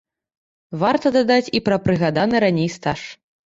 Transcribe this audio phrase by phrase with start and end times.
[0.83, 3.01] Варта дадаць і пра прыгаданы раней стаж.